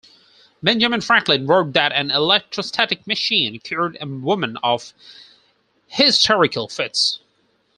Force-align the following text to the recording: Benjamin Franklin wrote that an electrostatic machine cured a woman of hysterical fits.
Benjamin 0.63 0.99
Franklin 0.99 1.45
wrote 1.45 1.73
that 1.73 1.91
an 1.91 2.09
electrostatic 2.09 3.05
machine 3.05 3.59
cured 3.59 3.99
a 4.01 4.07
woman 4.07 4.57
of 4.63 4.95
hysterical 5.85 6.67
fits. 6.67 7.19